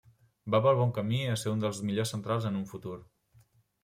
Va 0.53 0.59
pel 0.65 0.77
bon 0.77 0.93
camí 0.95 1.19
a 1.25 1.35
ser 1.41 1.53
un 1.57 1.61
dels 1.63 1.81
millors 1.89 2.13
centrals 2.15 2.47
en 2.51 2.57
un 2.61 2.65
futur. 2.73 2.95